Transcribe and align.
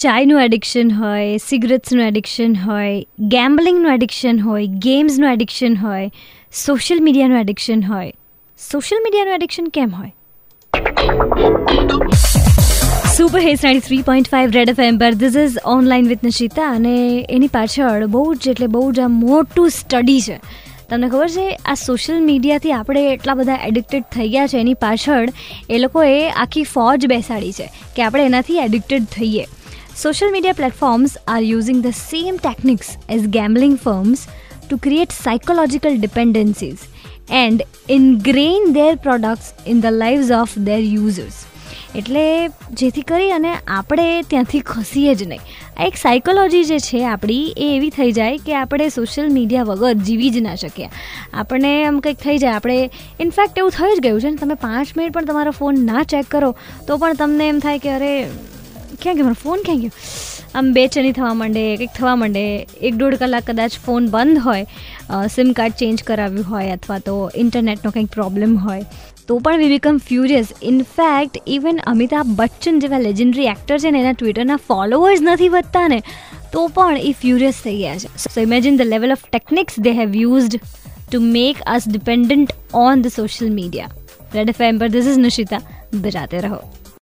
ચાયનું 0.00 0.42
addiction 0.42 0.90
હોય 0.90 1.38
સિગરેટ્સનું 1.38 2.02
addiction 2.02 2.54
હોય 2.54 2.92
ગેમ્બલિંગનું 3.28 3.94
એડિક્શન 3.94 4.38
હોય 4.38 4.66
ગેમ્સનું 4.66 5.32
એડિક્શન 5.32 5.76
હોય 5.76 6.06
સોશિયલ 6.52 7.00
મીડિયાનું 7.00 7.40
એડિક્શન 7.40 7.82
હોય. 7.82 8.12
સોશિયલ 8.58 9.02
મીડિયાનું 9.02 9.34
એડિક્શન 9.34 9.68
કેમ 9.68 9.90
હોય? 9.90 10.12
Super 13.16 13.38
hits 13.38 13.64
ninety 13.64 13.80
three 13.80 14.00
point 14.02 14.28
five 14.28 14.50
Red 14.50 14.68
FM 14.68 14.78
એમ 14.78 14.98
પર 14.98 15.10
this 15.10 15.36
is 15.36 15.60
online 15.64 16.08
with 16.08 16.24
Nishita 16.24 16.70
અને 16.70 16.96
એની 17.30 17.48
પાછળ 17.48 18.06
બહુ 18.06 18.34
જ 18.34 18.48
એટલે 18.48 18.66
બહુ 18.66 18.92
જ 18.92 19.00
આ 19.00 19.08
મોટું 19.08 19.70
સ્ટડી 19.70 20.20
છે. 20.20 20.40
તમને 20.88 21.08
ખબર 21.08 21.28
છે, 21.28 21.58
આ 21.66 21.74
સોશિયલ 21.74 22.20
મીડિયાથી 22.22 22.72
આપણે 22.72 23.06
એટલા 23.12 23.34
બધા 23.34 23.60
એડિક્ટેડ 23.66 24.02
થઈ 24.02 24.28
ગયા 24.28 24.46
છે, 24.46 24.58
એની 24.58 24.74
પાછળ 24.74 25.28
એ 25.70 25.78
લોકોએ 25.78 26.30
આખી 26.30 26.62
ફોજ 26.62 27.06
બેસાડી 27.06 27.52
છે 27.52 27.72
કે 27.96 28.02
આપણે 28.02 28.26
એનાથી 28.26 28.56
એડિક્ટેડ 28.56 29.04
થઈએ. 29.04 29.46
Social 30.02 30.30
media 30.32 30.58
platforms 30.58 31.14
are 31.22 31.40
using 31.46 31.80
the 31.86 31.96
same 31.96 32.36
techniques 32.44 32.90
as 33.16 33.26
gambling 33.34 33.74
firms 33.82 34.22
to 34.62 34.78
create 34.86 35.12
psychological 35.16 35.98
dependencies 35.98 36.84
and 37.40 37.66
ingrain 37.88 38.72
their 38.76 38.92
products 39.06 39.70
in 39.72 39.82
the 39.84 39.96
lives 40.02 40.30
of 40.36 40.54
their 40.68 40.78
users 40.78 41.40
એટલે 42.00 42.24
જેથી 42.80 43.02
કરી 43.02 43.30
અને 43.30 43.50
આપણે 43.52 44.06
ત્યાંથી 44.30 44.60
ખસીએ 44.66 45.14
જ 45.14 45.26
નહીં. 45.30 45.42
આ 45.78 45.86
એક 45.86 45.96
સાયકોલોજી 45.96 46.64
જે 46.64 46.78
છે 46.78 47.00
આપણી, 47.04 47.54
એ 47.56 47.66
એવી 47.76 47.90
થઈ 47.90 48.12
જાય 48.12 48.38
કે 48.46 48.54
આપણે 48.54 48.86
સોશિયલ 48.88 49.28
મીડિયા 49.32 49.62
વગર 49.62 50.04
જીવી 50.08 50.30
જ 50.30 50.44
ના 50.46 50.54
શકીએ. 50.54 50.88
આપણને 51.34 51.72
આમ 51.84 51.98
કંઈક 52.00 52.22
થઈ 52.22 52.38
જાય. 52.38 52.52
આપણે 52.52 52.78
ઇનફેક્ટ 53.20 53.58
એવું 53.58 53.76
થઈ 53.78 53.96
જ 53.96 54.06
ગયું 54.06 54.20
છે 54.20 54.30
ને 54.30 54.40
તમે 54.44 54.56
પાંચ 54.64 54.94
મિનિટ 54.96 55.18
પણ 55.18 55.28
તમારો 55.32 55.52
ફોન 55.58 55.82
ના 55.90 56.06
ચેક 56.14 56.30
કરો, 56.30 56.54
તો 56.86 56.98
પણ 56.98 57.20
તમને 57.22 57.48
એમ 57.48 57.60
થાય 57.66 57.78
કે 57.78 57.92
અરે 57.96 58.14
ક્યાં 59.04 59.18
ગયો? 59.18 59.26
મારો 59.28 59.40
ફોન 59.42 59.62
ક્યાં 59.66 59.82
ગયો? 59.82 59.92
આમ 60.54 60.72
બેચેની 60.78 61.12
થવા 61.18 61.34
માંડે 61.40 61.62
કંઈક 61.76 61.92
થવા 61.98 62.16
માંડે, 62.22 62.42
એક 62.88 62.98
દોઢ 63.02 63.16
કલાક 63.20 63.46
કદાચ 63.50 63.78
ફોન 63.86 64.08
બંધ 64.14 64.42
હોય 64.46 65.28
સિમ 65.36 65.54
કાર્ડ 65.60 65.78
ચેન્જ 65.82 66.02
કરાવ્યું 66.08 66.50
હોય 66.52 66.76
અથવા 66.78 67.00
તો 67.08 67.14
ઇન્ટરનેટનો 67.44 67.94
કંઈક 67.96 68.10
પ્રોબ્લેમ 68.18 68.58
હોય, 68.66 68.84
તો 69.28 69.38
પણ 69.46 69.62
we 69.62 69.70
become 69.74 70.02
furious 70.08 70.48
in fact 70.70 71.38
even 71.56 71.80
Amitabh 71.92 72.34
Bachchan 72.40 72.82
જેવા 72.84 73.02
લેજન્ડરી 73.06 73.48
એક્ટર 73.54 73.78
છે 73.84 73.94
ને, 73.94 74.02
એના 74.04 74.16
ટ્વિટરના 74.18 74.60
ફોલોઅર્સ 74.68 75.24
નથી 75.28 75.50
વધતા 75.56 75.86
ને 75.94 76.00
તો 76.54 76.66
પણ 76.76 76.98
એ 77.08 77.12
ફ્યુરિયસ 77.22 77.62
થઈ 77.64 77.78
ગયા 77.82 78.02
છે. 78.04 78.12
So 78.24 78.38
imagine 78.48 78.80
the 78.80 78.92
level 78.94 79.16
of 79.16 79.24
techniques 79.28 79.80
they 79.86 79.94
have 80.00 80.18
used 80.24 80.58
to 81.06 81.22
make 81.38 81.62
us 81.76 81.88
dependent 81.94 82.50
on 82.84 83.06
the 83.06 83.16
social 83.20 83.54
media 83.60 83.90
Red 84.36 84.52
FM 84.52 84.62
પર 84.82 84.92
ધીસ 84.96 85.08
ઇઝ 85.12 85.24
નિશિતા 85.28 85.62
બજાતે 86.04 86.38
રહો. 86.46 86.60